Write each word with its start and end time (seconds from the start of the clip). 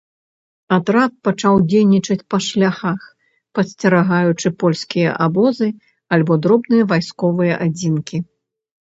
Атрад 0.75 1.11
пачаў 1.25 1.57
дзейнічаць 1.71 2.27
па 2.33 2.37
шляхах, 2.45 3.01
падсцерагаючы 3.59 4.47
польскія 4.63 5.11
абозы 5.27 5.67
альбо 6.19 6.33
дробныя 6.47 6.83
вайсковыя 6.95 7.55
адзінкі. 7.69 8.17